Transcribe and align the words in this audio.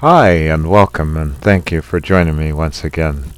Hi, 0.00 0.30
and 0.30 0.70
welcome, 0.70 1.14
and 1.18 1.36
thank 1.36 1.70
you 1.70 1.82
for 1.82 2.00
joining 2.00 2.38
me 2.38 2.54
once 2.54 2.84
again. 2.84 3.34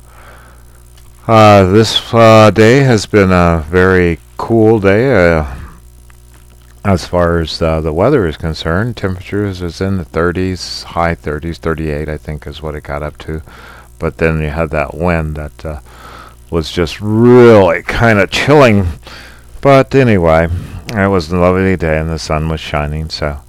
Uh, 1.27 1.65
this 1.65 2.15
uh, 2.15 2.53
day 2.53 2.85
has 2.85 3.05
been 3.05 3.33
a 3.33 3.65
very 3.69 4.21
cool 4.37 4.79
day 4.79 5.39
uh, 5.39 5.57
as 6.85 7.05
far 7.05 7.41
as 7.41 7.61
uh, 7.61 7.81
the 7.81 7.93
weather 7.93 8.29
is 8.29 8.37
concerned. 8.37 8.97
Temperatures 8.97 9.61
is 9.61 9.81
in 9.81 9.97
the 9.97 10.05
30s, 10.05 10.85
high 10.85 11.17
30s, 11.17 11.57
38 11.57 12.09
I 12.09 12.17
think 12.17 12.47
is 12.47 12.63
what 12.63 12.77
it 12.77 12.85
got 12.85 13.03
up 13.03 13.19
to. 13.19 13.43
But 13.99 14.19
then 14.19 14.41
you 14.41 14.51
had 14.51 14.71
that 14.71 14.95
wind 14.95 15.35
that 15.35 15.65
uh, 15.65 15.81
was 16.49 16.71
just 16.71 17.01
really 17.01 17.83
kind 17.83 18.21
of 18.21 18.31
chilling. 18.31 18.87
But 19.63 19.97
anyway, 19.97 20.47
it 20.95 21.09
was 21.09 21.29
a 21.33 21.37
lovely 21.37 21.75
day 21.77 21.99
and 21.99 22.09
the 22.09 22.21
sun 22.21 22.49
was 22.49 22.61
shining, 22.61 23.11
so 23.11 23.41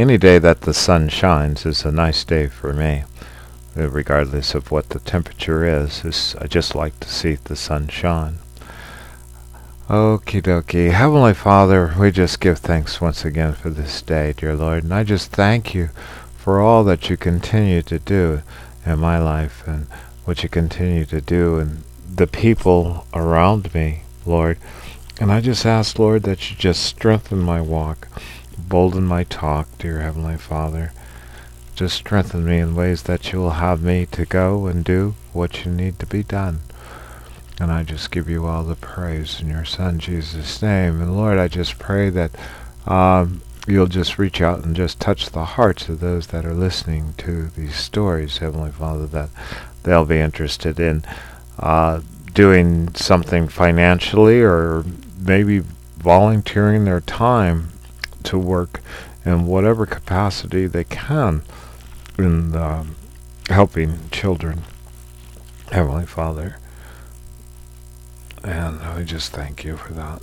any 0.00 0.16
day 0.16 0.38
that 0.38 0.62
the 0.62 0.72
sun 0.72 1.10
shines 1.10 1.66
is 1.66 1.84
a 1.84 1.92
nice 1.92 2.24
day 2.24 2.46
for 2.46 2.72
me, 2.72 3.04
uh, 3.76 3.86
regardless 3.90 4.54
of 4.54 4.70
what 4.70 4.88
the 4.88 4.98
temperature 4.98 5.62
is. 5.62 6.02
is 6.06 6.34
I 6.40 6.46
just 6.46 6.74
like 6.74 6.98
to 7.00 7.08
see 7.08 7.34
the 7.34 7.54
sun 7.54 7.88
shine. 7.88 8.38
Okie 9.90 10.40
dokie. 10.40 10.92
Heavenly 10.92 11.34
Father, 11.34 11.94
we 11.98 12.10
just 12.10 12.40
give 12.40 12.60
thanks 12.60 13.02
once 13.02 13.26
again 13.26 13.52
for 13.52 13.68
this 13.68 14.00
day, 14.00 14.32
dear 14.34 14.56
Lord, 14.56 14.84
and 14.84 14.94
I 14.94 15.04
just 15.04 15.32
thank 15.32 15.74
you 15.74 15.90
for 16.34 16.60
all 16.60 16.82
that 16.84 17.10
you 17.10 17.18
continue 17.18 17.82
to 17.82 17.98
do 17.98 18.40
in 18.86 18.98
my 18.98 19.18
life 19.18 19.62
and 19.66 19.86
what 20.24 20.42
you 20.42 20.48
continue 20.48 21.04
to 21.04 21.20
do 21.20 21.58
in 21.58 21.84
the 22.10 22.26
people 22.26 23.06
around 23.12 23.74
me, 23.74 24.04
Lord. 24.24 24.56
And 25.20 25.30
I 25.30 25.42
just 25.42 25.66
ask, 25.66 25.98
Lord, 25.98 26.22
that 26.22 26.50
you 26.50 26.56
just 26.56 26.82
strengthen 26.84 27.40
my 27.40 27.60
walk 27.60 28.08
Bolden 28.70 29.04
my 29.04 29.24
talk, 29.24 29.66
dear 29.78 29.98
Heavenly 29.98 30.36
Father. 30.36 30.92
Just 31.74 31.96
strengthen 31.96 32.44
me 32.44 32.60
in 32.60 32.76
ways 32.76 33.02
that 33.02 33.32
you 33.32 33.40
will 33.40 33.58
have 33.58 33.82
me 33.82 34.06
to 34.12 34.24
go 34.24 34.66
and 34.66 34.84
do 34.84 35.16
what 35.32 35.64
you 35.64 35.72
need 35.72 35.98
to 35.98 36.06
be 36.06 36.22
done. 36.22 36.60
And 37.58 37.72
I 37.72 37.82
just 37.82 38.12
give 38.12 38.30
you 38.30 38.46
all 38.46 38.62
the 38.62 38.76
praise 38.76 39.40
in 39.40 39.48
your 39.48 39.64
Son, 39.64 39.98
Jesus' 39.98 40.62
name. 40.62 41.02
And 41.02 41.16
Lord, 41.16 41.36
I 41.36 41.48
just 41.48 41.80
pray 41.80 42.10
that 42.10 42.30
um, 42.86 43.42
you'll 43.66 43.88
just 43.88 44.20
reach 44.20 44.40
out 44.40 44.64
and 44.64 44.76
just 44.76 45.00
touch 45.00 45.30
the 45.30 45.44
hearts 45.46 45.88
of 45.88 45.98
those 45.98 46.28
that 46.28 46.46
are 46.46 46.54
listening 46.54 47.14
to 47.18 47.48
these 47.48 47.74
stories, 47.74 48.38
Heavenly 48.38 48.70
Father, 48.70 49.08
that 49.08 49.30
they'll 49.82 50.04
be 50.04 50.20
interested 50.20 50.78
in 50.78 51.02
uh, 51.58 52.02
doing 52.34 52.94
something 52.94 53.48
financially 53.48 54.40
or 54.42 54.84
maybe 55.18 55.58
volunteering 55.98 56.84
their 56.84 57.00
time 57.00 57.70
to 58.24 58.38
work 58.38 58.80
in 59.24 59.46
whatever 59.46 59.86
capacity 59.86 60.66
they 60.66 60.84
can 60.84 61.42
in 62.18 62.54
um, 62.54 62.96
helping 63.48 64.08
children. 64.10 64.62
Heavenly 65.70 66.06
Father, 66.06 66.56
and 68.42 68.80
we 68.96 69.04
just 69.04 69.32
thank 69.32 69.64
you 69.64 69.76
for 69.76 69.92
that. 69.92 70.20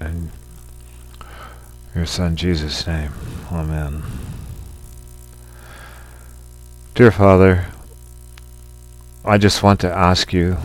In 0.00 0.30
your 1.94 2.06
Son 2.06 2.36
Jesus' 2.36 2.86
name, 2.86 3.12
Amen. 3.50 4.02
Dear 6.94 7.10
Father, 7.10 7.66
I 9.24 9.38
just 9.38 9.62
want 9.62 9.80
to 9.80 9.92
ask 9.92 10.32
you 10.32 10.56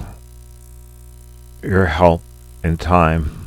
your 1.63 1.85
help 1.87 2.21
in 2.63 2.77
time 2.77 3.40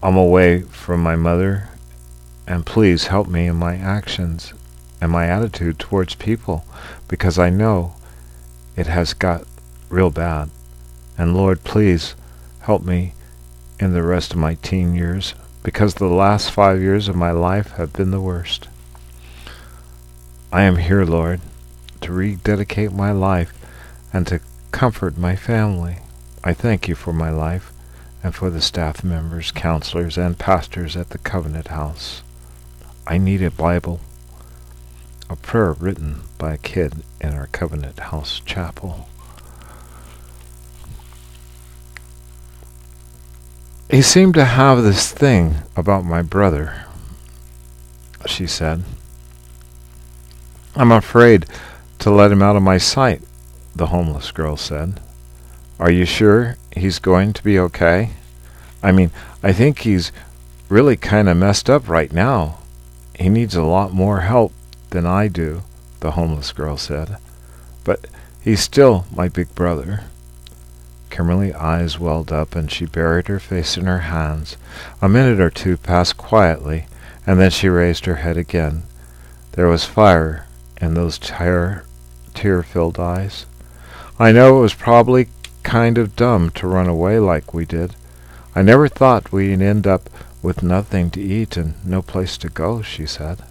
I'm 0.00 0.16
away 0.16 0.62
from 0.62 1.02
my 1.02 1.16
mother, 1.16 1.70
and 2.46 2.64
please 2.64 3.08
help 3.08 3.26
me 3.26 3.48
in 3.48 3.56
my 3.56 3.74
actions 3.74 4.54
and 5.00 5.10
my 5.10 5.26
attitude 5.26 5.80
towards 5.80 6.14
people, 6.14 6.64
because 7.08 7.36
I 7.36 7.50
know 7.50 7.96
it 8.76 8.86
has 8.86 9.12
got 9.12 9.44
real 9.88 10.10
bad. 10.10 10.50
And 11.16 11.34
Lord, 11.34 11.64
please 11.64 12.14
help 12.60 12.82
me 12.82 13.14
in 13.80 13.92
the 13.92 14.04
rest 14.04 14.32
of 14.32 14.38
my 14.38 14.54
teen 14.54 14.94
years, 14.94 15.34
because 15.64 15.94
the 15.94 16.06
last 16.06 16.52
five 16.52 16.80
years 16.80 17.08
of 17.08 17.16
my 17.16 17.32
life 17.32 17.72
have 17.72 17.92
been 17.92 18.12
the 18.12 18.20
worst. 18.20 18.68
I 20.52 20.62
am 20.62 20.76
here, 20.76 21.04
Lord, 21.04 21.40
to 22.02 22.12
rededicate 22.12 22.92
my 22.92 23.10
life 23.10 23.52
and 24.12 24.28
to 24.28 24.40
comfort 24.70 25.18
my 25.18 25.34
family. 25.34 25.98
I 26.44 26.54
thank 26.54 26.86
you 26.86 26.94
for 26.94 27.12
my 27.12 27.30
life 27.30 27.72
and 28.22 28.34
for 28.34 28.50
the 28.50 28.60
staff 28.60 29.04
members, 29.04 29.50
counselors, 29.50 30.18
and 30.18 30.38
pastors 30.38 30.96
at 30.96 31.10
the 31.10 31.18
Covenant 31.18 31.68
House. 31.68 32.22
I 33.06 33.16
need 33.16 33.42
a 33.42 33.50
Bible, 33.50 34.00
a 35.30 35.36
prayer 35.36 35.72
written 35.72 36.20
by 36.36 36.54
a 36.54 36.58
kid 36.58 37.04
in 37.20 37.34
our 37.34 37.46
Covenant 37.46 37.98
House 37.98 38.40
chapel. 38.44 39.08
He 43.90 44.02
seemed 44.02 44.34
to 44.34 44.44
have 44.44 44.82
this 44.82 45.10
thing 45.10 45.54
about 45.74 46.04
my 46.04 46.20
brother, 46.20 46.84
she 48.26 48.46
said. 48.46 48.84
I'm 50.76 50.92
afraid 50.92 51.46
to 52.00 52.10
let 52.10 52.30
him 52.30 52.42
out 52.42 52.56
of 52.56 52.62
my 52.62 52.76
sight, 52.76 53.22
the 53.74 53.86
homeless 53.86 54.30
girl 54.30 54.58
said. 54.58 55.00
Are 55.80 55.90
you 55.90 56.04
sure 56.04 56.57
he's 56.78 56.98
going 56.98 57.32
to 57.34 57.44
be 57.44 57.58
okay? 57.58 58.10
I 58.82 58.92
mean, 58.92 59.10
I 59.42 59.52
think 59.52 59.80
he's 59.80 60.12
really 60.68 60.96
kind 60.96 61.28
of 61.28 61.36
messed 61.36 61.68
up 61.68 61.88
right 61.88 62.12
now. 62.12 62.58
He 63.18 63.28
needs 63.28 63.54
a 63.54 63.62
lot 63.62 63.92
more 63.92 64.20
help 64.20 64.52
than 64.90 65.06
I 65.06 65.28
do, 65.28 65.62
the 66.00 66.12
homeless 66.12 66.52
girl 66.52 66.76
said. 66.76 67.16
But 67.84 68.06
he's 68.40 68.60
still 68.60 69.06
my 69.14 69.28
big 69.28 69.54
brother. 69.54 70.04
Kimberly's 71.10 71.54
eyes 71.54 71.98
welled 71.98 72.30
up 72.30 72.54
and 72.54 72.70
she 72.70 72.86
buried 72.86 73.28
her 73.28 73.40
face 73.40 73.76
in 73.76 73.86
her 73.86 74.00
hands. 74.00 74.56
A 75.02 75.08
minute 75.08 75.40
or 75.40 75.50
two 75.50 75.76
passed 75.76 76.16
quietly, 76.16 76.86
and 77.26 77.40
then 77.40 77.50
she 77.50 77.68
raised 77.68 78.04
her 78.04 78.16
head 78.16 78.36
again. 78.36 78.84
There 79.52 79.68
was 79.68 79.84
fire 79.84 80.46
in 80.80 80.94
those 80.94 81.18
tear, 81.18 81.84
tear-filled 82.34 83.00
eyes. 83.00 83.46
I 84.18 84.32
know 84.32 84.58
it 84.58 84.62
was 84.62 84.74
probably 84.74 85.28
kind 85.62 85.98
of 85.98 86.16
dumb 86.16 86.50
to 86.50 86.66
run 86.66 86.88
away 86.88 87.18
like 87.18 87.52
we 87.52 87.64
did. 87.64 87.94
I 88.54 88.62
never 88.62 88.88
thought 88.88 89.32
we'd 89.32 89.60
end 89.60 89.86
up 89.86 90.08
with 90.42 90.62
nothing 90.62 91.10
to 91.10 91.20
eat 91.20 91.56
and 91.56 91.74
no 91.84 92.02
place 92.02 92.36
to 92.38 92.48
go, 92.48 92.82
she 92.82 93.06
said. 93.06 93.42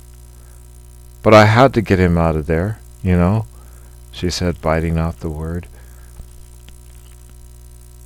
But 1.24 1.34
I 1.34 1.46
had 1.46 1.74
to 1.74 1.82
get 1.82 2.00
him 2.00 2.18
out 2.18 2.36
of 2.36 2.48
there, 2.48 2.80
you 3.04 3.18
know, 3.18 3.46
she 4.12 4.30
said, 4.30 4.62
biting 4.62 4.98
off 4.98 5.20
the 5.20 5.30
word. 5.30 5.68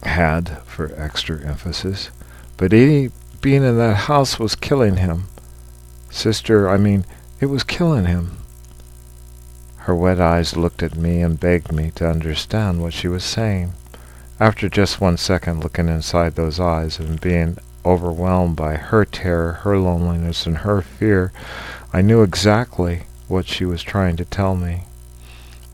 Had, 0.04 0.60
for 0.64 0.94
extra 0.96 1.46
emphasis. 1.46 2.10
But 2.58 2.72
he, 2.72 3.10
being 3.42 3.64
in 3.64 3.78
that 3.78 3.96
house 3.96 4.40
was 4.40 4.56
killing 4.56 4.98
him. 4.98 5.26
Sister, 6.10 6.68
I 6.70 6.78
mean, 6.78 7.06
it 7.40 7.46
was 7.46 7.64
killing 7.64 8.06
him. 8.06 8.38
Her 9.78 9.96
wet 9.96 10.20
eyes 10.20 10.58
looked 10.58 10.84
at 10.84 10.96
me 10.96 11.22
and 11.22 11.40
begged 11.40 11.72
me 11.72 11.92
to 11.96 12.10
understand 12.10 12.82
what 12.82 12.94
she 12.94 13.08
was 13.08 13.24
saying. 13.24 13.74
After 14.42 14.70
just 14.70 15.00
one 15.00 15.18
second 15.18 15.64
looking 15.64 15.88
inside 15.88 16.34
those 16.34 16.60
eyes 16.60 16.98
and 16.98 17.22
being 17.22 17.60
overwhelmed 17.86 18.56
by 18.56 18.76
her 18.76 19.06
terror, 19.06 19.60
her 19.62 19.78
loneliness, 19.78 20.48
and 20.48 20.58
her 20.58 20.82
fear, 20.82 21.32
I 21.94 22.02
knew 22.02 22.24
exactly 22.24 23.04
what 23.28 23.46
she 23.46 23.66
was 23.66 23.84
trying 23.84 24.16
to 24.16 24.26
tell 24.26 24.56
me. 24.56 24.86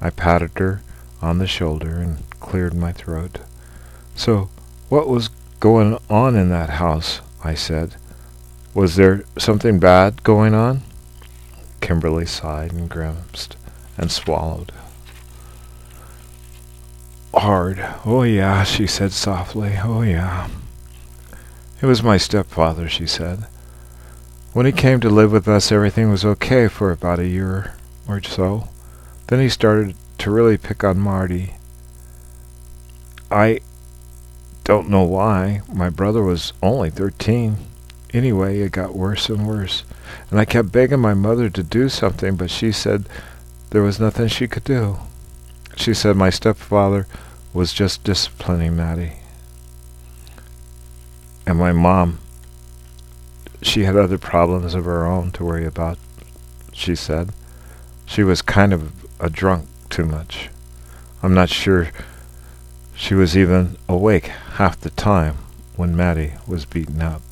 I 0.02 0.10
patted 0.10 0.52
her 0.58 0.81
on 1.22 1.38
the 1.38 1.48
shoulder 1.48 1.96
and 1.96 2.30
cleared 2.42 2.74
my 2.74 2.92
throat. 2.92 3.40
So, 4.16 4.50
what 4.90 5.08
was 5.08 5.30
going 5.62 5.98
on 6.10 6.36
in 6.36 6.50
that 6.50 6.72
house? 6.72 7.22
I 7.42 7.54
said. 7.54 7.96
Was 8.74 8.98
there 8.98 9.24
something 9.38 9.80
bad 9.80 10.24
going 10.24 10.54
on? 10.54 10.81
Kimberly 11.80 12.25
sighed 12.25 12.74
and 12.74 12.90
grimaced 12.90 13.56
and 13.98 14.12
swallowed 14.12 14.74
hard. 17.39 17.86
Oh, 18.06 18.24
yeah, 18.24 18.63
she 18.63 18.88
said 18.88 19.12
softly. 19.12 19.78
Oh, 19.84 20.01
yeah. 20.01 20.50
It 21.81 21.86
was 21.86 22.01
my 22.01 22.18
stepfather, 22.18 22.89
she 22.89 23.06
said. 23.06 23.48
When 24.54 24.66
he 24.66 24.72
came 24.72 25.00
to 25.01 25.10
live 25.10 25.31
with 25.31 25.48
us, 25.48 25.72
everything 25.72 26.10
was 26.10 26.25
okay 26.25 26.68
for 26.68 26.92
about 26.92 27.19
a 27.19 27.28
year 27.28 27.75
or 28.07 28.22
so. 28.24 28.69
Then 29.28 29.39
he 29.39 29.50
started 29.50 29.95
to 30.18 30.31
really 30.31 30.57
pick 30.57 30.84
on 30.84 31.00
Marty. 31.00 31.54
I 33.30 33.60
don't 34.63 34.89
know 34.89 35.04
why. 35.04 35.62
My 35.72 35.89
brother 35.89 36.24
was 36.24 36.54
only 36.63 36.89
13. 36.89 37.57
Anyway, 38.13 38.60
it 38.60 38.72
got 38.72 38.95
worse 38.95 39.30
and 39.30 39.48
worse. 39.48 39.84
And 40.31 40.39
I 40.39 40.45
kept 40.45 40.72
begging 40.72 41.00
my 41.00 41.13
mother 41.13 41.50
to 41.50 41.62
do 41.62 41.89
something, 41.89 42.36
but 42.36 42.50
she 42.50 42.72
said 42.72 43.07
there 43.69 43.84
was 43.84 44.00
nothing 44.00 44.28
she 44.28 44.48
could 44.48 44.63
do. 44.63 44.98
She 45.75 45.94
said 45.94 46.16
my 46.16 46.30
stepfather 46.30 47.06
was 47.57 47.74
just 47.74 48.04
disciplining 48.04 48.77
Maddie. 48.77 49.13
And 51.48 51.57
my 51.57 51.71
mom, 51.71 52.19
she 53.63 53.83
had 53.83 53.95
other 53.95 54.19
problems 54.19 54.75
of 54.75 54.86
her 54.86 55.07
own 55.07 55.31
to 55.31 55.44
worry 55.44 55.65
about, 55.65 55.98
she 56.71 56.94
said. 56.94 57.31
She 58.06 58.21
was 58.24 58.44
kind 58.44 58.74
of 58.74 58.92
a 59.19 59.31
drunk 59.31 59.68
too 59.89 60.06
much. 60.06 60.50
I'm 61.24 61.33
not 61.33 61.50
sure 61.50 61.89
she 62.95 63.15
was 63.15 63.36
even 63.36 63.75
awake 63.89 64.27
half 64.27 64.80
the 64.80 64.92
time 64.92 65.38
when 65.75 65.98
Maddie 65.98 66.33
was 66.45 66.63
beaten 66.63 67.01
up. 67.01 67.24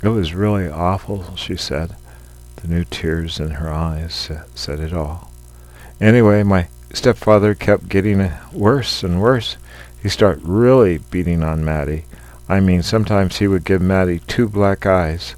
It 0.00 0.10
was 0.10 0.32
really 0.32 0.68
awful, 0.68 1.34
she 1.34 1.56
said. 1.56 1.96
The 2.54 2.68
new 2.68 2.84
tears 2.84 3.40
in 3.40 3.50
her 3.50 3.68
eyes 3.68 4.30
said 4.54 4.78
it 4.78 4.92
all. 4.92 5.32
Anyway, 6.00 6.44
my 6.44 6.68
stepfather 6.96 7.54
kept 7.54 7.88
getting 7.88 8.32
worse 8.52 9.02
and 9.02 9.20
worse. 9.20 9.56
He 10.02 10.08
started 10.08 10.44
really 10.44 10.98
beating 10.98 11.42
on 11.42 11.64
Maddie. 11.64 12.06
I 12.48 12.60
mean, 12.60 12.82
sometimes 12.82 13.36
he 13.36 13.46
would 13.46 13.64
give 13.64 13.82
Maddie 13.82 14.20
two 14.20 14.48
black 14.48 14.86
eyes. 14.86 15.34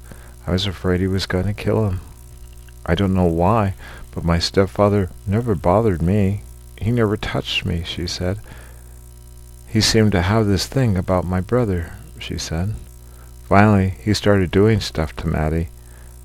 I 0.47 0.51
was 0.51 0.65
afraid 0.65 0.99
he 0.99 1.07
was 1.07 1.25
going 1.25 1.45
to 1.45 1.53
kill 1.53 1.87
him. 1.87 1.99
I 2.85 2.95
don't 2.95 3.13
know 3.13 3.25
why, 3.25 3.75
but 4.11 4.23
my 4.23 4.39
stepfather 4.39 5.09
never 5.27 5.53
bothered 5.53 6.01
me. 6.01 6.43
He 6.77 6.91
never 6.91 7.17
touched 7.17 7.65
me, 7.65 7.83
she 7.85 8.07
said. 8.07 8.39
He 9.67 9.81
seemed 9.81 10.13
to 10.13 10.21
have 10.21 10.47
this 10.47 10.65
thing 10.65 10.97
about 10.97 11.25
my 11.25 11.41
brother, 11.41 11.93
she 12.19 12.37
said. 12.37 12.73
Finally, 13.43 13.95
he 14.01 14.13
started 14.13 14.49
doing 14.49 14.79
stuff 14.79 15.15
to 15.17 15.27
Maddie. 15.27 15.69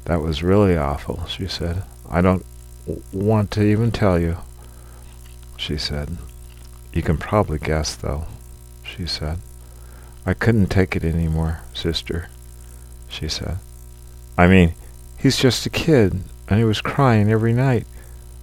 That 0.04 0.22
was 0.22 0.42
really 0.42 0.76
awful, 0.76 1.26
she 1.26 1.48
said. 1.48 1.82
I 2.08 2.20
don't 2.20 2.44
want 3.12 3.50
to 3.52 3.62
even 3.62 3.90
tell 3.90 4.19
you, 4.19 4.36
she 5.56 5.76
said. 5.76 6.16
You 6.92 7.02
can 7.02 7.18
probably 7.18 7.58
guess, 7.58 7.94
though, 7.94 8.26
she 8.84 9.06
said. 9.06 9.38
I 10.26 10.34
couldn't 10.34 10.66
take 10.66 10.96
it 10.96 11.04
any 11.04 11.28
more, 11.28 11.60
sister, 11.74 12.28
she 13.08 13.28
said. 13.28 13.58
I 14.38 14.46
mean, 14.46 14.74
he's 15.18 15.36
just 15.36 15.66
a 15.66 15.70
kid, 15.70 16.22
and 16.48 16.58
he 16.58 16.64
was 16.64 16.80
crying 16.80 17.30
every 17.30 17.52
night. 17.52 17.86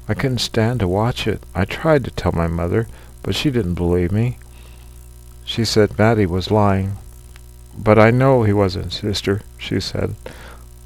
I 0.08 0.14
couldn't 0.14 0.40
stand 0.40 0.80
to 0.80 0.88
watch 0.88 1.28
it. 1.28 1.44
I 1.56 1.66
tried 1.66 2.04
to 2.06 2.12
tell 2.12 2.34
my 2.34 2.48
mother, 2.48 2.88
but 3.24 3.36
she 3.36 3.52
didn't 3.52 3.76
believe 3.76 4.12
me. 4.12 4.38
She 5.46 5.66
said 5.66 5.98
Maddie 5.98 6.26
was 6.26 6.52
lying. 6.52 6.98
But 7.78 7.98
I 7.98 8.12
know 8.12 8.44
he 8.44 8.54
wasn't, 8.54 8.94
sister, 8.94 9.42
she 9.58 9.80
said. 9.80 10.16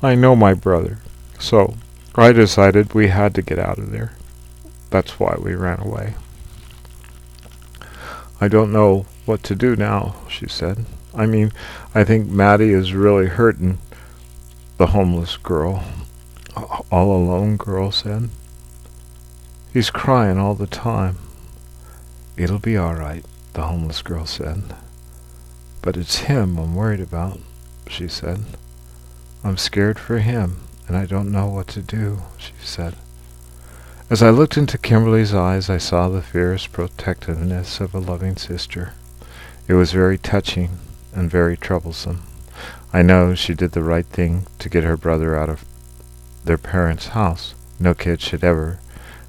I 0.01 0.15
know 0.15 0.35
my 0.35 0.53
brother. 0.53 0.99
So 1.39 1.75
I 2.15 2.31
decided 2.31 2.93
we 2.93 3.07
had 3.07 3.33
to 3.35 3.41
get 3.41 3.59
out 3.59 3.79
of 3.79 3.91
there. 3.91 4.13
That's 4.95 5.19
why 5.19 5.35
we 5.37 5.55
ran 5.55 5.81
away. 5.81 6.13
I 8.39 8.47
don't 8.47 8.71
know 8.71 9.07
what 9.25 9.43
to 9.43 9.53
do 9.53 9.75
now, 9.75 10.15
she 10.29 10.47
said. 10.47 10.85
I 11.13 11.25
mean, 11.25 11.51
I 11.93 12.05
think 12.05 12.29
Maddie 12.29 12.71
is 12.71 12.93
really 12.93 13.25
hurting, 13.25 13.79
the 14.77 14.87
homeless 14.87 15.35
girl, 15.35 15.83
all 16.89 17.11
alone 17.13 17.57
girl 17.57 17.91
said. 17.91 18.29
He's 19.73 19.89
crying 19.89 20.37
all 20.37 20.55
the 20.55 20.65
time. 20.65 21.17
It'll 22.37 22.57
be 22.57 22.77
all 22.77 22.95
right, 22.95 23.25
the 23.51 23.63
homeless 23.63 24.01
girl 24.01 24.25
said. 24.25 24.63
But 25.81 25.97
it's 25.97 26.19
him 26.19 26.57
I'm 26.57 26.73
worried 26.73 27.01
about, 27.01 27.41
she 27.89 28.07
said. 28.07 28.45
I'm 29.43 29.57
scared 29.57 29.99
for 29.99 30.19
him, 30.19 30.61
and 30.87 30.95
I 30.95 31.05
don't 31.05 31.33
know 31.33 31.47
what 31.47 31.67
to 31.67 31.81
do, 31.81 32.19
she 32.37 32.53
said. 32.63 32.95
As 34.07 34.21
I 34.21 34.29
looked 34.29 34.55
into 34.55 34.77
Kimberly's 34.77 35.33
eyes, 35.33 35.67
I 35.67 35.79
saw 35.79 36.09
the 36.09 36.21
fierce 36.21 36.67
protectiveness 36.67 37.79
of 37.79 37.95
a 37.95 37.99
loving 37.99 38.35
sister. 38.35 38.93
It 39.67 39.73
was 39.73 39.93
very 39.93 40.19
touching 40.19 40.77
and 41.11 41.29
very 41.29 41.57
troublesome. 41.57 42.21
I 42.93 43.01
know 43.01 43.33
she 43.33 43.55
did 43.55 43.71
the 43.71 43.81
right 43.81 44.05
thing 44.05 44.45
to 44.59 44.69
get 44.69 44.83
her 44.83 44.95
brother 44.95 45.35
out 45.35 45.49
of 45.49 45.65
their 46.43 46.59
parents' 46.59 47.07
house. 47.07 47.55
No 47.79 47.95
kid 47.95 48.21
should 48.21 48.43
ever 48.43 48.79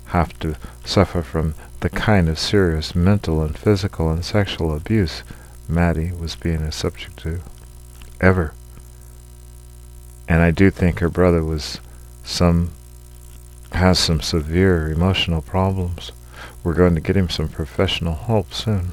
have 0.09 0.39
to 0.41 0.57
suffer 0.85 1.23
from 1.23 1.55
the 1.81 1.89
kind 1.89 2.29
of 2.29 2.39
serious 2.39 2.95
mental 2.95 3.43
and 3.43 3.57
physical 3.57 4.11
and 4.11 4.23
sexual 4.23 4.77
abuse 4.77 5.23
Maddie 5.67 6.13
was 6.13 6.37
being 6.37 6.71
subject 6.71 7.17
to. 7.21 7.41
Ever. 8.21 8.53
And 10.29 10.43
I 10.43 10.51
do 10.51 10.71
think 10.71 10.99
her 10.99 11.09
brother 11.09 11.43
was 11.43 11.81
some 12.25 12.73
has 13.73 13.99
some 13.99 14.21
severe 14.21 14.91
emotional 14.91 15.43
problems. 15.43 16.13
We're 16.63 16.75
going 16.75 16.95
to 16.95 17.01
get 17.01 17.17
him 17.17 17.29
some 17.29 17.49
professional 17.49 18.15
help 18.15 18.53
soon. 18.53 18.91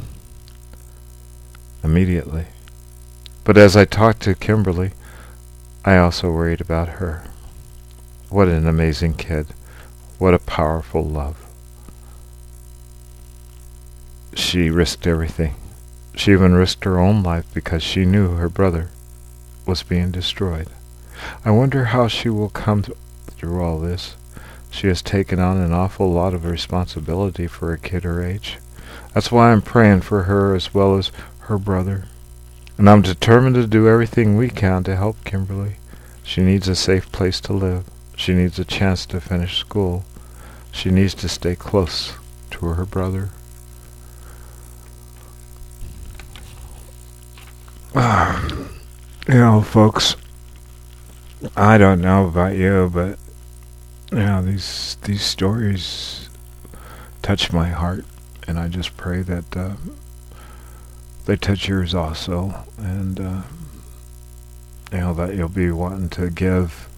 Immediately. 1.83 2.45
But 3.43 3.57
as 3.57 3.75
I 3.75 3.85
talked 3.85 4.21
to 4.23 4.35
Kimberly, 4.35 4.91
I 5.83 5.97
also 5.97 6.31
worried 6.31 6.61
about 6.61 6.89
her. 6.89 7.23
What 8.29 8.47
an 8.47 8.67
amazing 8.67 9.15
kid. 9.15 9.47
What 10.17 10.33
a 10.33 10.39
powerful 10.39 11.03
love. 11.03 11.45
She 14.33 14.69
risked 14.69 15.05
everything. 15.05 15.55
She 16.15 16.31
even 16.31 16.53
risked 16.53 16.85
her 16.85 16.99
own 16.99 17.21
life 17.21 17.45
because 17.53 17.83
she 17.83 18.05
knew 18.05 18.35
her 18.35 18.49
brother 18.49 18.89
was 19.65 19.83
being 19.83 20.11
destroyed. 20.11 20.67
I 21.43 21.51
wonder 21.51 21.85
how 21.85 22.07
she 22.07 22.29
will 22.29 22.49
come 22.49 22.83
through 22.83 23.61
all 23.61 23.79
this. 23.79 24.15
She 24.73 24.87
has 24.87 25.03
taken 25.03 25.39
on 25.39 25.57
an 25.57 25.71
awful 25.71 26.11
lot 26.11 26.33
of 26.33 26.45
responsibility 26.45 27.45
for 27.45 27.71
a 27.71 27.77
kid 27.77 28.03
her 28.03 28.23
age. 28.23 28.57
That's 29.13 29.31
why 29.31 29.51
I'm 29.51 29.61
praying 29.61 30.01
for 30.01 30.23
her 30.23 30.55
as 30.55 30.73
well 30.73 30.97
as 30.97 31.11
her 31.41 31.59
brother. 31.59 32.05
And 32.79 32.89
I'm 32.89 33.03
determined 33.03 33.53
to 33.53 33.67
do 33.67 33.87
everything 33.87 34.35
we 34.35 34.49
can 34.49 34.83
to 34.85 34.95
help 34.95 35.23
Kimberly. 35.25 35.75
She 36.23 36.41
needs 36.41 36.67
a 36.67 36.75
safe 36.75 37.11
place 37.11 37.39
to 37.41 37.53
live. 37.53 37.85
She 38.15 38.33
needs 38.33 38.57
a 38.57 38.65
chance 38.65 39.05
to 39.05 39.21
finish 39.21 39.59
school. 39.59 40.05
She 40.71 40.89
needs 40.89 41.13
to 41.15 41.29
stay 41.29 41.55
close 41.55 42.15
to 42.49 42.65
her 42.65 42.85
brother. 42.85 43.29
you 47.95 49.35
know, 49.35 49.61
folks, 49.61 50.15
I 51.55 51.77
don't 51.77 52.01
know 52.01 52.27
about 52.27 52.55
you, 52.55 52.89
but 52.91 53.19
know 54.15 54.41
these 54.43 54.97
these 55.03 55.23
stories 55.23 56.29
touch 57.21 57.51
my 57.51 57.69
heart, 57.69 58.05
and 58.47 58.59
I 58.59 58.67
just 58.67 58.95
pray 58.97 59.21
that 59.21 59.57
uh, 59.57 59.73
they 61.25 61.35
touch 61.35 61.67
yours 61.67 61.95
also, 61.95 62.65
and 62.77 63.19
uh, 63.19 63.41
you 64.91 64.99
know 64.99 65.13
that 65.13 65.35
you'll 65.35 65.49
be 65.49 65.71
wanting 65.71 66.09
to 66.09 66.29
give 66.29 66.89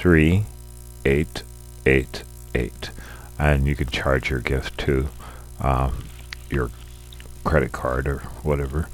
3888. 0.00 2.90
And 3.38 3.66
you 3.66 3.76
can 3.76 3.88
charge 3.88 4.30
your 4.30 4.40
gift 4.40 4.78
to 4.80 5.08
um, 5.60 6.04
your 6.50 6.70
credit 7.44 7.72
card 7.72 8.08
or 8.08 8.18
whatever. 8.42 8.88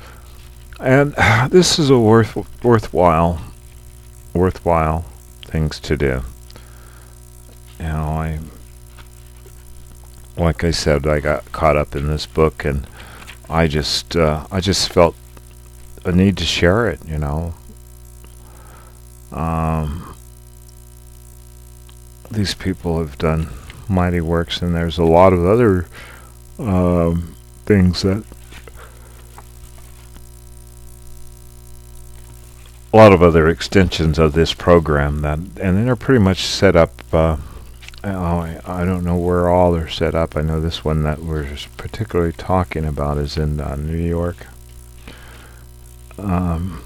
And 0.80 1.14
this 1.50 1.78
is 1.78 1.90
a 1.90 1.98
worth 1.98 2.36
worthwhile 2.64 3.40
worthwhile 4.34 5.04
things 5.42 5.78
to 5.80 5.96
do. 5.96 6.22
You 7.78 7.86
know, 7.86 8.04
I 8.04 8.38
like 10.36 10.64
I 10.64 10.70
said, 10.70 11.06
I 11.06 11.20
got 11.20 11.50
caught 11.52 11.76
up 11.76 11.94
in 11.96 12.08
this 12.08 12.26
book, 12.26 12.64
and 12.64 12.86
I 13.48 13.68
just 13.68 14.16
uh, 14.16 14.46
I 14.50 14.60
just 14.60 14.92
felt 14.92 15.14
a 16.04 16.12
need 16.12 16.36
to 16.38 16.44
share 16.44 16.88
it. 16.88 17.00
You 17.06 17.18
know, 17.18 17.54
um, 19.32 20.05
these 22.30 22.54
people 22.54 22.98
have 22.98 23.18
done 23.18 23.48
mighty 23.88 24.20
works, 24.20 24.62
and 24.62 24.74
there's 24.74 24.98
a 24.98 25.04
lot 25.04 25.32
of 25.32 25.44
other 25.44 25.86
um, 26.58 27.36
things 27.64 28.02
that 28.02 28.24
a 32.92 32.96
lot 32.96 33.12
of 33.12 33.22
other 33.22 33.46
extensions 33.48 34.18
of 34.18 34.32
this 34.32 34.54
program 34.54 35.20
that, 35.20 35.38
and 35.60 35.86
they're 35.86 35.96
pretty 35.96 36.22
much 36.22 36.46
set 36.46 36.74
up. 36.74 36.92
Uh, 37.12 37.36
I, 38.02 38.58
I 38.64 38.84
don't 38.84 39.04
know 39.04 39.18
where 39.18 39.48
all 39.50 39.72
they're 39.72 39.88
set 39.88 40.14
up. 40.14 40.36
I 40.36 40.40
know 40.40 40.60
this 40.60 40.84
one 40.84 41.02
that 41.02 41.18
we're 41.18 41.56
particularly 41.76 42.32
talking 42.32 42.86
about 42.86 43.18
is 43.18 43.36
in 43.36 43.60
uh, 43.60 43.76
New 43.76 43.98
York. 43.98 44.46
Um, 46.16 46.85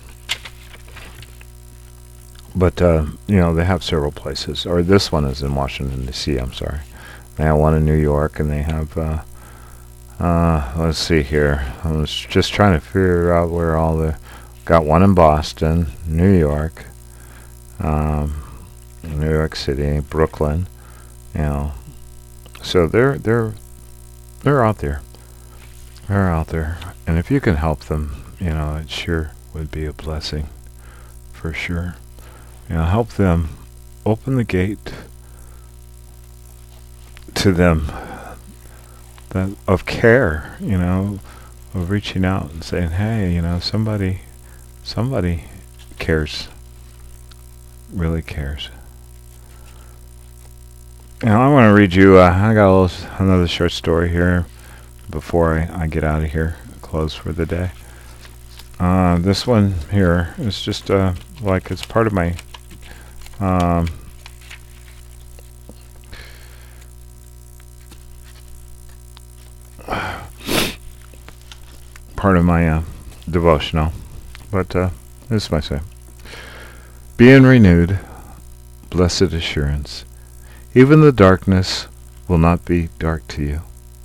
but 2.54 2.80
uh, 2.82 3.06
you 3.26 3.36
know 3.36 3.54
they 3.54 3.64
have 3.64 3.82
several 3.84 4.12
places, 4.12 4.66
or 4.66 4.82
this 4.82 5.12
one 5.12 5.24
is 5.24 5.42
in 5.42 5.54
Washington 5.54 6.06
D.C. 6.06 6.36
I'm 6.36 6.52
sorry. 6.52 6.80
They 7.36 7.44
have 7.44 7.56
one 7.56 7.74
in 7.74 7.84
New 7.84 7.96
York, 7.96 8.40
and 8.40 8.50
they 8.50 8.62
have. 8.62 8.96
Uh, 8.96 9.22
uh, 10.18 10.74
let's 10.76 10.98
see 10.98 11.22
here. 11.22 11.72
I 11.82 11.92
was 11.92 12.14
just 12.14 12.52
trying 12.52 12.74
to 12.74 12.80
figure 12.80 13.32
out 13.32 13.48
where 13.48 13.74
all 13.74 13.96
the 13.96 14.18
Got 14.70 14.84
one 14.84 15.02
in 15.02 15.14
Boston, 15.14 15.88
New 16.06 16.30
York, 16.30 16.84
um, 17.80 18.40
New 19.02 19.28
York 19.28 19.56
City, 19.56 19.98
Brooklyn. 19.98 20.68
You 21.34 21.40
know, 21.40 21.72
so 22.62 22.86
they're 22.86 23.18
they're 23.18 23.54
they're 24.44 24.64
out 24.64 24.78
there. 24.78 25.02
They're 26.06 26.30
out 26.30 26.48
there, 26.48 26.78
and 27.04 27.18
if 27.18 27.32
you 27.32 27.40
can 27.40 27.56
help 27.56 27.80
them, 27.86 28.34
you 28.38 28.50
know, 28.50 28.76
it 28.76 28.90
sure 28.90 29.32
would 29.54 29.72
be 29.72 29.86
a 29.86 29.92
blessing, 29.92 30.48
for 31.32 31.52
sure. 31.52 31.96
Know, 32.74 32.84
help 32.84 33.10
them 33.10 33.50
open 34.06 34.36
the 34.36 34.44
gate 34.44 34.94
to 37.34 37.52
them 37.52 37.90
that 39.30 39.50
of 39.68 39.86
care, 39.86 40.56
you 40.60 40.78
know, 40.78 41.20
of 41.74 41.90
reaching 41.90 42.24
out 42.24 42.50
and 42.50 42.64
saying, 42.64 42.90
"Hey, 42.90 43.34
you 43.34 43.42
know, 43.42 43.60
somebody 43.60 44.20
Somebody 44.82 45.44
cares. 45.98 46.48
Really 47.92 48.22
cares. 48.22 48.70
Now 51.22 51.42
I 51.42 51.52
want 51.52 51.68
to 51.68 51.74
read 51.74 51.94
you. 51.94 52.18
Uh, 52.18 52.30
I 52.32 52.54
got 52.54 52.70
a 52.70 52.74
little, 52.74 53.08
another 53.18 53.46
short 53.46 53.72
story 53.72 54.08
here 54.08 54.46
before 55.10 55.58
I, 55.58 55.82
I 55.82 55.86
get 55.86 56.02
out 56.02 56.24
of 56.24 56.30
here, 56.32 56.56
close 56.80 57.14
for 57.14 57.32
the 57.32 57.44
day. 57.44 57.72
Uh, 58.78 59.18
this 59.18 59.46
one 59.46 59.74
here 59.92 60.34
is 60.38 60.62
just 60.62 60.90
uh, 60.90 61.12
like 61.42 61.70
it's 61.70 61.84
part 61.84 62.06
of 62.06 62.12
my 62.12 62.34
um, 63.40 63.88
part 72.16 72.36
of 72.36 72.44
my 72.44 72.68
uh, 72.68 72.82
devotional. 73.28 73.92
But 74.50 74.76
uh, 74.76 74.90
this 75.28 75.50
my 75.50 75.60
say, 75.60 75.80
Being 77.16 77.44
renewed, 77.44 77.98
blessed 78.90 79.32
assurance, 79.32 80.04
even 80.74 81.00
the 81.00 81.12
darkness 81.12 81.86
will 82.28 82.38
not 82.38 82.64
be 82.64 82.90
dark 82.98 83.26
to 83.28 83.42
you. 83.42 83.62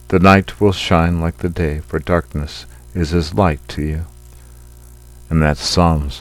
The 0.07 0.19
night 0.19 0.61
will 0.61 0.71
shine 0.71 1.19
like 1.19 1.37
the 1.37 1.49
day, 1.49 1.79
for 1.79 1.99
darkness 1.99 2.65
is 2.93 3.13
as 3.13 3.33
light 3.33 3.59
to 3.69 3.81
you. 3.81 4.05
And 5.29 5.41
that's 5.41 5.61
Psalms 5.61 6.19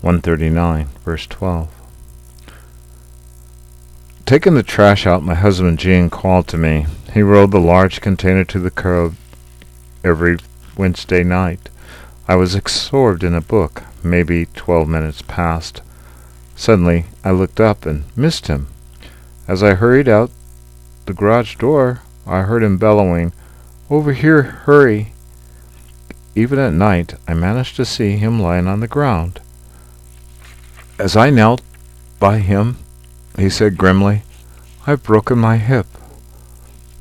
139, 0.00 0.88
verse 1.04 1.26
12. 1.26 1.77
Taking 4.28 4.56
the 4.56 4.62
trash 4.62 5.06
out, 5.06 5.22
my 5.22 5.32
husband 5.32 5.78
Gene 5.78 6.10
called 6.10 6.48
to 6.48 6.58
me. 6.58 6.84
He 7.14 7.22
rolled 7.22 7.50
the 7.50 7.58
large 7.58 8.02
container 8.02 8.44
to 8.44 8.58
the 8.58 8.70
curb 8.70 9.16
every 10.04 10.36
Wednesday 10.76 11.24
night. 11.24 11.70
I 12.28 12.36
was 12.36 12.54
absorbed 12.54 13.24
in 13.24 13.34
a 13.34 13.40
book. 13.40 13.84
Maybe 14.04 14.44
twelve 14.44 14.86
minutes 14.86 15.22
passed. 15.22 15.80
Suddenly, 16.54 17.06
I 17.24 17.30
looked 17.30 17.58
up 17.58 17.86
and 17.86 18.04
missed 18.14 18.48
him. 18.48 18.68
As 19.48 19.62
I 19.62 19.76
hurried 19.76 20.10
out 20.10 20.30
the 21.06 21.14
garage 21.14 21.56
door, 21.56 22.02
I 22.26 22.42
heard 22.42 22.62
him 22.62 22.76
bellowing, 22.76 23.32
Over 23.88 24.12
here, 24.12 24.42
hurry! 24.42 25.14
Even 26.34 26.58
at 26.58 26.74
night, 26.74 27.14
I 27.26 27.32
managed 27.32 27.76
to 27.76 27.86
see 27.86 28.18
him 28.18 28.38
lying 28.38 28.66
on 28.66 28.80
the 28.80 28.88
ground. 28.88 29.40
As 30.98 31.16
I 31.16 31.30
knelt 31.30 31.62
by 32.20 32.40
him, 32.40 32.76
he 33.38 33.48
said 33.48 33.78
grimly, 33.78 34.22
I've 34.86 35.02
broken 35.02 35.38
my 35.38 35.58
hip. 35.58 35.86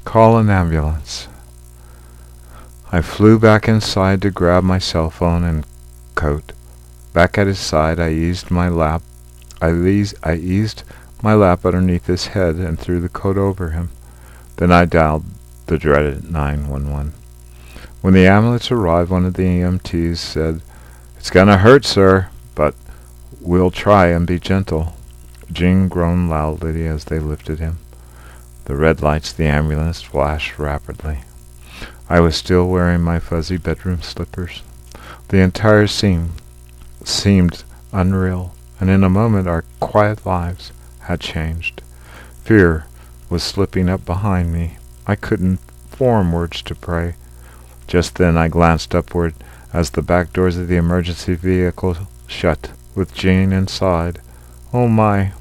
Call 0.04 0.38
an 0.38 0.50
ambulance. 0.50 1.28
I 2.92 3.02
flew 3.02 3.40
back 3.40 3.68
inside 3.68 4.22
to 4.22 4.32
grab 4.32 4.64
my 4.64 4.80
cell 4.80 5.10
phone 5.10 5.44
and 5.44 5.66
coat. 6.16 6.54
Back 7.14 7.38
at 7.38 7.48
his 7.48 7.60
side, 7.60 8.00
I 8.00 8.12
eased 8.12 8.52
my 8.52 8.70
lap. 8.70 9.02
I, 9.62 9.70
I 10.24 10.36
eased 10.36 10.84
my 11.22 11.34
lap 11.34 11.66
underneath 11.66 12.06
his 12.06 12.28
head 12.28 12.56
and 12.56 12.80
threw 12.80 13.00
the 13.00 13.10
coat 13.10 13.38
over 13.38 13.72
him. 13.72 13.90
Then 14.58 14.72
I 14.72 14.86
dialed 14.86 15.26
the 15.66 15.78
dreaded 15.78 16.32
911. 16.32 17.14
When 18.02 18.14
the 18.14 18.28
ambulance 18.28 18.72
arrived, 18.72 19.10
one 19.10 19.26
of 19.26 19.34
the 19.34 19.44
EMTs 19.44 20.18
said, 20.18 20.62
It's 21.18 21.30
gonna 21.30 21.58
hurt, 21.58 21.86
sir, 21.86 22.30
but 22.54 22.76
we'll 23.42 23.72
try 23.72 24.08
and 24.08 24.28
be 24.28 24.40
gentle. 24.40 24.97
Gene 25.58 25.88
groaned 25.88 26.30
loudly 26.30 26.86
as 26.86 27.06
they 27.06 27.18
lifted 27.18 27.58
him. 27.58 27.80
The 28.66 28.76
red 28.76 29.02
lights 29.02 29.32
of 29.32 29.38
the 29.38 29.48
ambulance 29.48 30.04
flashed 30.04 30.60
rapidly. 30.60 31.22
I 32.08 32.20
was 32.20 32.36
still 32.36 32.68
wearing 32.68 33.02
my 33.02 33.18
fuzzy 33.18 33.58
bedroom 33.58 34.04
slippers. 34.04 34.62
The 35.30 35.40
entire 35.40 35.88
scene 35.88 36.34
seemed 37.04 37.64
unreal, 37.92 38.54
and 38.80 38.92
in 38.92 39.04
a 39.04 39.10
moment 39.10 39.48
our 39.48 39.64
quiet 39.80 40.28
lives 40.28 40.72
had 41.00 41.22
changed. 41.22 41.82
Fear 42.44 42.86
was 43.28 43.42
slipping 43.42 43.90
up 43.90 44.06
behind 44.06 44.54
me. 44.54 44.78
I 45.08 45.16
couldn't 45.16 45.60
form 45.90 46.34
words 46.34 46.62
to 46.62 46.76
pray. 46.76 47.16
Just 47.88 48.18
then 48.18 48.38
I 48.38 48.48
glanced 48.48 48.94
upward 48.94 49.34
as 49.74 49.90
the 49.90 50.04
back 50.04 50.34
doors 50.34 50.56
of 50.56 50.68
the 50.68 50.78
emergency 50.78 51.34
vehicle 51.34 51.98
shut, 52.28 52.70
with 52.94 53.16
Jane 53.16 53.52
inside. 53.52 54.22
Oh 54.72 54.88
my, 54.88 55.32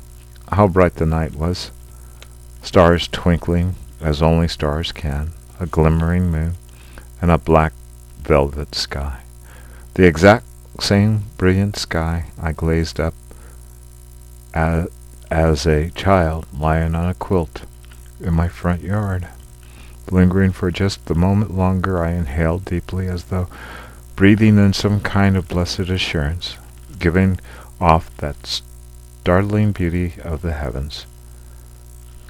how 0.52 0.68
bright 0.68 0.96
the 0.96 1.06
night 1.06 1.34
was! 1.34 1.70
Stars 2.62 3.08
twinkling 3.08 3.74
as 4.00 4.22
only 4.22 4.48
stars 4.48 4.92
can 4.92 5.32
a 5.58 5.66
glimmering 5.66 6.30
moon, 6.30 6.54
and 7.20 7.30
a 7.30 7.38
black 7.38 7.72
velvet 8.22 8.74
sky. 8.74 9.20
The 9.94 10.06
exact 10.06 10.44
same 10.80 11.22
brilliant 11.38 11.76
sky 11.76 12.26
I 12.40 12.52
glazed 12.52 13.00
up 13.00 13.14
as, 14.52 14.88
as 15.30 15.66
a 15.66 15.90
child 15.90 16.46
lying 16.52 16.94
on 16.94 17.08
a 17.08 17.14
quilt 17.14 17.62
in 18.20 18.34
my 18.34 18.48
front 18.48 18.82
yard. 18.82 19.28
Lingering 20.10 20.52
for 20.52 20.70
just 20.70 21.10
a 21.10 21.14
moment 21.14 21.56
longer, 21.56 22.04
I 22.04 22.12
inhaled 22.12 22.64
deeply 22.64 23.08
as 23.08 23.24
though 23.24 23.48
breathing 24.14 24.58
in 24.58 24.72
some 24.72 25.00
kind 25.00 25.36
of 25.36 25.48
blessed 25.48 25.80
assurance, 25.80 26.56
giving 26.98 27.40
off 27.80 28.14
that 28.18 28.62
startling 29.26 29.72
beauty 29.72 30.12
of 30.22 30.40
the 30.40 30.52
heavens. 30.52 31.04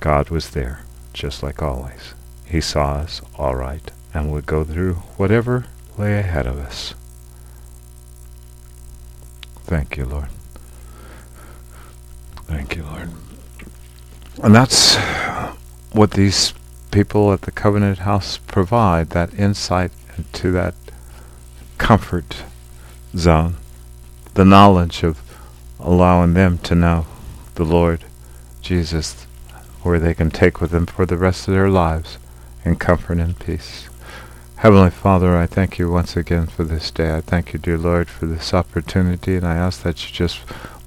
God 0.01 0.31
was 0.31 0.49
there, 0.53 0.81
just 1.13 1.43
like 1.43 1.63
always. 1.63 2.15
He 2.47 2.59
saw 2.59 2.95
us 2.95 3.21
all 3.37 3.55
right 3.55 3.91
and 4.15 4.33
would 4.33 4.47
go 4.47 4.65
through 4.65 4.95
whatever 5.19 5.67
lay 5.99 6.19
ahead 6.19 6.47
of 6.47 6.59
us. 6.59 6.95
Thank 9.65 9.99
you, 9.99 10.07
Lord. 10.07 10.29
Thank 12.47 12.77
you, 12.77 12.85
Lord. 12.85 13.11
And 14.43 14.55
that's 14.55 14.97
what 15.93 16.13
these 16.13 16.55
people 16.93 17.31
at 17.31 17.43
the 17.43 17.53
Covenant 17.53 17.99
House 17.99 18.39
provide 18.39 19.11
that 19.11 19.35
insight 19.35 19.91
into 20.17 20.51
that 20.53 20.75
comfort 21.77 22.45
zone, 23.15 23.57
the 24.33 24.47
knowledge 24.47 25.03
of 25.03 25.26
allowing 25.79 26.35
them 26.35 26.59
to 26.59 26.75
know 26.75 27.07
the 27.55 27.65
Lord 27.65 28.05
Jesus, 28.61 29.25
where 29.83 29.99
they 29.99 30.15
can 30.15 30.31
take 30.31 30.61
with 30.61 30.71
them 30.71 30.87
for 30.87 31.07
the 31.07 31.17
rest 31.17 31.49
of 31.49 31.55
their 31.55 31.69
lives 31.69 32.19
in 32.65 32.77
comfort 32.77 33.19
and 33.19 33.39
peace. 33.39 33.89
Heavenly 34.57 34.91
Father, 34.91 35.37
I 35.37 35.47
thank 35.47 35.79
you 35.79 35.91
once 35.91 36.17
again 36.17 36.47
for 36.47 36.65
this 36.65 36.91
day. 36.91 37.15
I 37.15 37.21
thank 37.21 37.53
you, 37.53 37.59
dear 37.59 37.79
Lord, 37.79 38.09
for 38.09 38.27
this 38.27 38.55
opportunity, 38.55 39.37
and 39.37 39.47
I 39.47 39.55
ask 39.55 39.83
that 39.83 40.07
you 40.07 40.15
just 40.15 40.41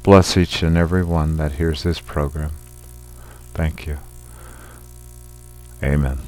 bless 0.04 0.36
each 0.36 0.64
and 0.64 0.76
every 0.76 1.04
one 1.04 1.38
that 1.38 1.54
hears 1.54 1.84
this 1.84 2.00
program. 2.00 2.52
Thank 3.54 3.86
you. 3.86 4.00
Amen. 5.84 6.20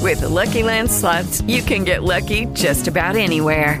With 0.00 0.20
the 0.20 0.28
Lucky 0.28 0.62
Land 0.62 0.90
slots, 0.90 1.40
you 1.42 1.62
can 1.62 1.84
get 1.84 2.02
lucky 2.02 2.46
just 2.46 2.86
about 2.86 3.16
anywhere. 3.16 3.80